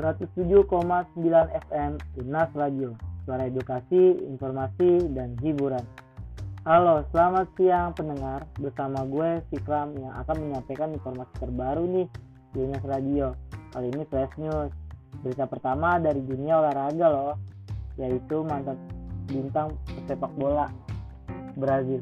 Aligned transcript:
107,9 0.00 0.64
FM 1.68 1.92
Unas 2.24 2.48
Radio 2.56 2.96
Suara 3.28 3.44
edukasi, 3.44 4.16
informasi, 4.24 5.12
dan 5.12 5.36
hiburan. 5.44 5.84
Halo, 6.64 7.04
selamat 7.12 7.52
siang 7.60 7.92
pendengar. 7.92 8.48
Bersama 8.56 9.04
gue 9.04 9.44
Fikram 9.52 9.92
yang 10.00 10.16
akan 10.24 10.36
menyampaikan 10.40 10.96
informasi 10.96 11.28
terbaru 11.36 11.84
nih 11.84 12.08
di 12.56 12.58
Unas 12.64 12.84
Radio. 12.88 13.36
Kali 13.76 13.92
ini 13.92 14.08
Flash 14.08 14.34
News. 14.40 14.72
Berita 15.20 15.44
pertama 15.44 16.00
dari 16.00 16.24
dunia 16.24 16.64
olahraga 16.64 17.06
loh 17.12 17.34
Yaitu 18.00 18.40
mantan 18.40 18.80
bintang 19.28 19.76
sepak 20.08 20.32
bola 20.40 20.72
Brazil. 21.60 22.00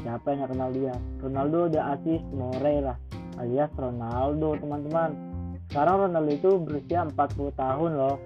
Siapa 0.00 0.32
yang 0.32 0.48
kenal 0.48 0.72
dia? 0.72 0.96
Ronaldo 1.20 1.68
de 1.68 1.80
Assis 1.84 2.24
Moreira 2.32 2.96
alias 3.38 3.70
Ronaldo 3.78 4.58
teman-teman 4.58 5.27
sekarang 5.68 6.08
Ronaldo 6.08 6.32
itu 6.32 6.50
berusia 6.64 7.04
40 7.04 7.52
tahun 7.52 7.90
loh. 7.92 8.16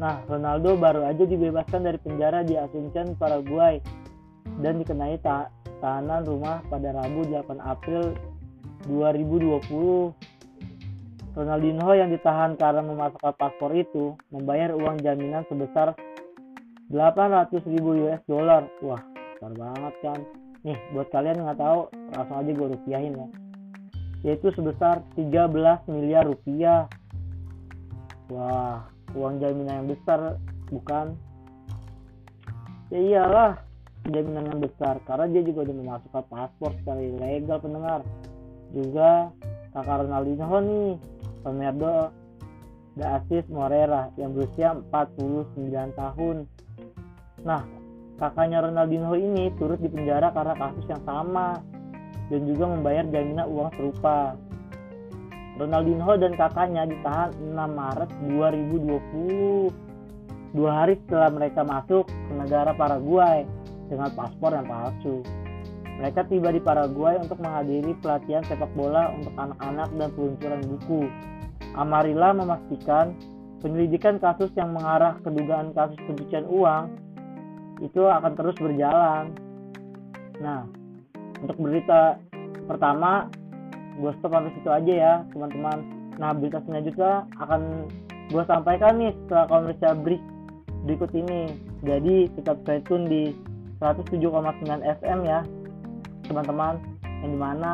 Nah, 0.00 0.24
Ronaldo 0.24 0.72
baru 0.80 1.04
aja 1.04 1.28
dibebaskan 1.28 1.84
dari 1.84 2.00
penjara 2.00 2.40
di 2.40 2.56
Asuncion, 2.56 3.12
Paraguay 3.18 3.76
dan 4.64 4.80
dikenai 4.80 5.20
ta 5.20 5.52
tahanan 5.84 6.24
rumah 6.24 6.64
pada 6.72 6.96
Rabu 6.96 7.28
8 7.28 7.60
April 7.60 8.16
2020. 8.88 10.16
Ronaldinho 11.38 11.90
yang 11.94 12.10
ditahan 12.10 12.58
karena 12.58 12.82
memasukkan 12.82 13.36
paspor 13.36 13.70
itu 13.76 14.16
membayar 14.34 14.74
uang 14.74 14.98
jaminan 15.04 15.46
sebesar 15.46 15.94
800 16.90 17.62
ribu 17.68 18.08
US 18.08 18.24
dollar. 18.24 18.64
Wah, 18.80 18.98
besar 19.36 19.52
banget 19.54 19.94
kan. 20.02 20.18
Nih, 20.64 20.78
buat 20.96 21.12
kalian 21.14 21.46
nggak 21.46 21.60
tahu, 21.60 21.86
langsung 22.16 22.36
aja 22.42 22.50
gue 22.50 22.68
rupiahin 22.74 23.14
ya 23.14 23.28
yaitu 24.26 24.50
sebesar 24.54 25.04
13 25.14 25.86
miliar 25.90 26.26
rupiah. 26.26 26.90
Wah, 28.28 28.84
uang 29.14 29.40
jaminan 29.40 29.84
yang 29.84 29.88
besar 29.94 30.36
bukan? 30.68 31.16
Ya 32.88 32.98
iyalah, 32.98 33.52
jaminan 34.08 34.52
yang 34.52 34.60
besar 34.60 35.00
karena 35.04 35.26
dia 35.30 35.42
juga 35.44 35.68
udah 35.68 35.76
memasukkan 35.76 36.24
paspor 36.28 36.70
secara 36.82 37.00
ilegal 37.00 37.58
pendengar. 37.62 38.00
Juga 38.74 39.32
kakak 39.72 40.04
Ronaldinho 40.04 40.58
nih, 40.60 40.92
Ronaldo 41.44 42.12
da 42.98 43.22
Asis 43.22 43.46
Morera 43.48 44.10
yang 44.18 44.34
berusia 44.34 44.74
49 44.90 45.94
tahun. 45.94 46.36
Nah, 47.46 47.62
kakaknya 48.18 48.66
Ronaldinho 48.66 49.14
ini 49.14 49.54
turut 49.56 49.78
dipenjara 49.78 50.34
karena 50.34 50.58
kasus 50.58 50.84
yang 50.90 51.02
sama 51.06 51.62
dan 52.28 52.40
juga 52.44 52.64
membayar 52.68 53.04
jaminan 53.08 53.48
uang 53.48 53.70
serupa. 53.76 54.36
Ronaldinho 55.58 56.14
dan 56.22 56.38
kakaknya 56.38 56.86
ditahan 56.86 57.34
6 57.34 57.50
Maret 57.50 58.10
2020, 58.30 59.74
dua 60.54 60.70
hari 60.70 60.94
setelah 61.02 61.34
mereka 61.34 61.66
masuk 61.66 62.06
ke 62.06 62.32
negara 62.38 62.70
Paraguay 62.78 63.42
dengan 63.90 64.06
paspor 64.14 64.54
yang 64.54 64.70
palsu. 64.70 65.26
Mereka 65.98 66.30
tiba 66.30 66.54
di 66.54 66.62
Paraguay 66.62 67.18
untuk 67.18 67.42
menghadiri 67.42 67.90
pelatihan 67.98 68.46
sepak 68.46 68.70
bola 68.78 69.10
untuk 69.18 69.34
anak-anak 69.34 69.90
dan 69.98 70.08
peluncuran 70.14 70.62
buku. 70.62 71.10
Amarilla 71.74 72.30
memastikan 72.30 73.18
penyelidikan 73.58 74.22
kasus 74.22 74.54
yang 74.54 74.70
mengarah 74.70 75.18
ke 75.18 75.26
dugaan 75.26 75.74
kasus 75.74 75.98
pencucian 76.06 76.46
uang 76.46 76.94
itu 77.82 78.06
akan 78.06 78.32
terus 78.38 78.54
berjalan. 78.62 79.34
Nah, 80.38 80.70
untuk 81.42 81.56
berita 81.58 82.18
pertama 82.66 83.30
gue 83.98 84.12
stop 84.22 84.30
sampai 84.30 84.54
situ 84.54 84.70
aja 84.70 84.92
ya 84.94 85.14
teman-teman. 85.34 85.78
Nah 86.18 86.30
berita 86.34 86.62
selanjutnya 86.66 87.26
akan 87.42 87.90
gue 88.30 88.42
sampaikan 88.46 88.92
nih 88.98 89.10
setelah 89.24 89.44
komersial 89.50 89.94
break 89.98 90.22
berikut 90.86 91.10
ini. 91.14 91.54
Jadi 91.82 92.30
tetap 92.38 92.62
stay 92.62 92.78
tune 92.86 93.06
di 93.06 93.34
107,9 93.82 94.82
FM 95.02 95.18
ya 95.26 95.42
teman-teman. 96.30 96.78
Yang 97.18 97.30
di 97.34 97.38
mana 97.38 97.72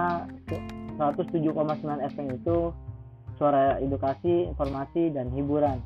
107,9 0.97 2.01
FM 2.17 2.27
itu 2.33 2.73
suara 3.37 3.77
edukasi, 3.83 4.49
informasi, 4.49 5.13
dan 5.13 5.29
hiburan 5.35 5.83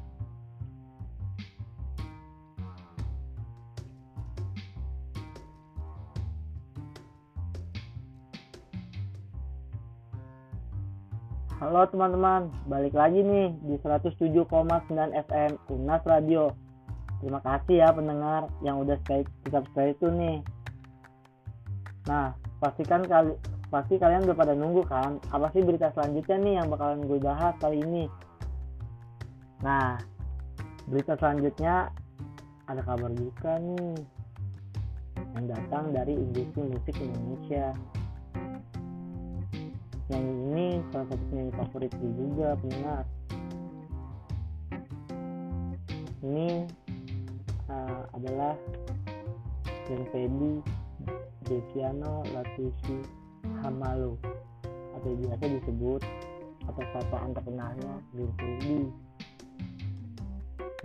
Halo 11.59 11.91
teman-teman, 11.91 12.55
balik 12.71 12.95
lagi 12.95 13.19
nih 13.19 13.51
di 13.67 13.75
107,9 13.83 14.47
FM 15.11 15.59
Unas 15.75 16.07
Radio. 16.07 16.55
Terima 17.19 17.43
kasih 17.43 17.83
ya 17.83 17.91
pendengar 17.91 18.47
yang 18.63 18.79
udah 18.79 18.95
stay, 19.03 19.27
tetap 19.43 19.67
stay 19.75 19.91
itu 19.91 20.07
nih. 20.07 20.39
Nah, 22.07 22.31
pastikan 22.63 23.03
kali 23.03 23.35
pasti 23.75 23.99
kalian 23.99 24.31
udah 24.31 24.39
pada 24.39 24.55
nunggu 24.55 24.87
kan 24.87 25.19
apa 25.35 25.51
sih 25.51 25.67
berita 25.67 25.91
selanjutnya 25.99 26.39
nih 26.39 26.55
yang 26.63 26.71
bakalan 26.71 27.03
gue 27.03 27.19
bahas 27.19 27.59
kali 27.59 27.83
ini. 27.83 28.07
Nah, 29.59 29.99
berita 30.87 31.19
selanjutnya 31.19 31.91
ada 32.71 32.87
kabar 32.87 33.11
duka 33.11 33.59
nih 33.59 33.99
yang 35.35 35.51
datang 35.51 35.91
dari 35.91 36.15
industri 36.15 36.71
musik 36.71 36.95
Indonesia 37.03 37.75
yang 40.09 40.25
ini 40.25 40.81
salah 40.89 41.07
satu 41.13 41.25
penyanyi 41.29 41.53
favorit 41.53 41.93
gue 42.01 42.13
juga 42.17 42.57
pendengar 42.57 43.05
ini 46.25 46.65
uh, 47.69 48.03
adalah 48.17 48.57
Glenn 49.87 50.05
Freddy 50.13 50.53
Deviano 51.47 52.25
Latusi 52.35 53.01
Hamalo. 53.65 54.21
Atau 54.99 55.15
biasa 55.15 55.45
disebut 55.47 56.03
atau 56.69 56.83
sapaan 56.93 57.33
terkenalnya 57.33 57.93
Glenn 58.13 58.33
Freddy 58.37 58.81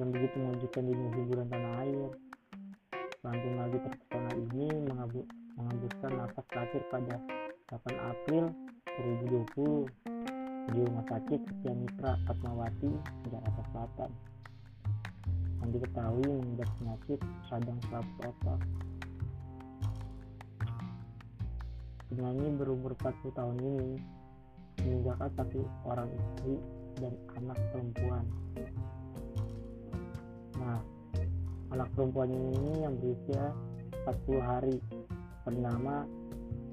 yang 0.02 0.10
begitu 0.10 0.36
mewujudkan 0.42 0.84
dunia 0.90 1.10
hiburan 1.16 1.48
tanah 1.50 1.74
air. 1.86 2.10
Pantun 3.24 3.56
lagu 3.56 3.78
terpesona 3.80 4.32
ini 4.36 4.68
menghabiskan 5.56 6.12
nafas 6.12 6.46
terakhir 6.52 6.82
pada 6.92 7.16
8 7.72 8.12
April 8.12 8.52
2020 9.02 9.90
di 10.70 10.80
Rumah 10.86 11.06
Sakit 11.10 11.42
Setia 11.50 11.74
Mitra 11.74 12.14
Fatmawati, 12.30 12.94
Jakarta 13.26 13.62
Selatan 13.74 14.12
yang 15.64 15.70
diketahui 15.74 16.30
mengidap 16.30 16.70
penyakit 16.78 17.20
radang 17.50 17.80
selaput 17.90 18.22
otak. 18.30 18.62
Penyanyi 22.14 22.48
berumur 22.54 22.94
40 23.02 23.34
tahun 23.34 23.58
ini 23.66 23.90
meninggalkan 24.86 25.32
satu 25.42 25.66
orang 25.90 26.10
istri 26.14 26.62
dan 27.02 27.14
anak 27.42 27.58
perempuan. 27.74 28.26
Nah, 30.62 30.80
anak 31.74 31.90
perempuan 31.98 32.30
ini 32.30 32.86
yang 32.86 32.94
berusia 33.02 33.58
40 34.06 34.38
hari 34.38 34.78
bernama 35.42 36.06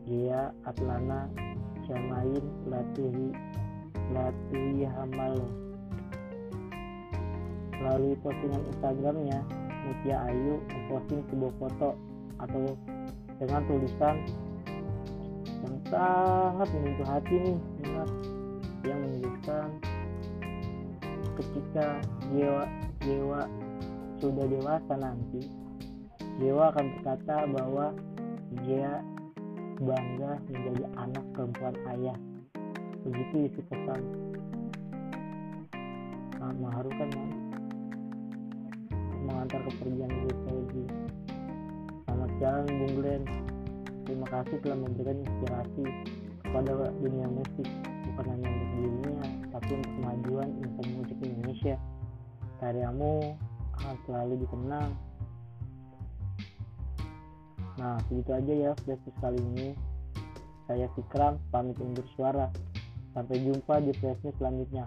Gia 0.05 0.53
Atlana 0.69 1.50
Syamain 1.91 2.39
Latuhi 2.71 3.35
Latuhi 4.15 4.87
Hamalo 4.87 5.43
melalui 7.83 8.15
postingan 8.23 8.63
Instagramnya 8.71 9.43
Mutia 9.91 10.23
Ayu 10.31 10.63
memposting 10.71 11.27
sebuah 11.35 11.51
foto 11.59 11.99
atau 12.39 12.79
dengan 13.43 13.67
tulisan 13.67 14.23
yang 15.67 15.77
sangat 15.91 16.69
menyentuh 16.71 17.09
hati 17.11 17.37
nih 17.43 17.59
yang 18.87 18.99
menuliskan 19.03 19.69
ketika 21.43 21.99
jiwa 22.31 22.71
jiwa 23.03 23.51
sudah 24.23 24.47
dewasa 24.47 24.95
nanti 24.95 25.43
jiwa 26.39 26.71
akan 26.71 26.87
berkata 26.95 27.51
bahwa 27.51 27.91
dia 28.63 29.03
bangga 29.81 30.37
menjadi 30.53 30.85
anak 31.01 31.25
perempuan 31.33 31.75
ayah. 31.97 32.19
Begitu 33.01 33.49
isi 33.49 33.61
pesan. 33.65 34.01
Sangat 36.37 36.57
mengharukan 36.61 37.09
kan 37.09 37.31
mengantar 39.25 39.61
kepergian 39.73 40.13
Gus 40.25 40.39
lagi 40.49 40.85
selamat 42.05 42.31
jalan 42.45 42.65
Bung 42.69 42.95
Glenn. 43.01 43.23
Terima 44.05 44.27
kasih 44.29 44.57
telah 44.61 44.79
memberikan 44.85 45.17
inspirasi 45.25 45.85
kepada 46.45 46.93
dunia 47.01 47.29
musik. 47.33 47.69
Bukan 48.11 48.27
hanya 48.37 48.49
untuk 48.53 48.69
dirinya 48.77 49.17
tapi 49.49 49.71
untuk 49.81 49.93
kemajuan 49.97 50.49
industri 50.61 50.89
musik 50.93 51.17
Indonesia. 51.25 51.77
Karyamu 52.61 53.33
akan 53.81 53.97
selalu 54.05 54.45
dikenang 54.45 54.93
Nah, 57.81 57.97
begitu 58.13 58.31
aja 58.37 58.53
ya 58.53 58.71
flashnews 58.85 59.17
kali 59.25 59.41
ini. 59.57 59.69
Saya 60.69 60.87
Fikram, 60.93 61.41
pamit 61.49 61.81
undur 61.81 62.05
suara. 62.13 62.53
Sampai 63.17 63.41
jumpa 63.41 63.81
di 63.81 63.97
flashnews 63.97 64.37
selanjutnya. 64.37 64.85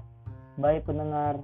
Bye 0.61 0.85
pendengar. 0.85 1.41